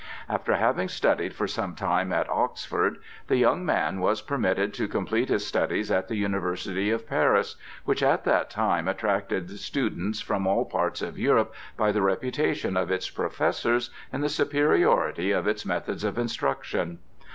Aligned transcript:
After 0.27 0.55
having 0.55 0.87
studied 0.89 1.35
for 1.35 1.45
some 1.45 1.75
time 1.75 2.11
at 2.11 2.27
Oxford, 2.27 2.97
the 3.27 3.37
young 3.37 3.63
man 3.63 3.99
was 3.99 4.23
permitted 4.23 4.73
to 4.73 4.87
complete 4.87 5.29
his 5.29 5.45
studies 5.45 5.91
at 5.91 6.07
the 6.07 6.15
University 6.15 6.89
of 6.89 7.07
Paris, 7.07 7.55
which 7.85 8.01
at 8.01 8.23
that 8.23 8.49
time 8.49 8.87
attracted 8.87 9.51
students 9.59 10.19
from 10.19 10.47
all 10.47 10.65
parts 10.65 11.03
of 11.03 11.19
Europe 11.19 11.53
by 11.77 11.91
the 11.91 12.01
reputation 12.01 12.75
of 12.75 12.89
its 12.89 13.11
professors 13.11 13.91
and 14.11 14.23
the 14.23 14.27
superiority 14.29 15.29
of 15.29 15.45
its 15.45 15.67
methods 15.67 16.03
of 16.03 16.17
instruction. 16.17 16.97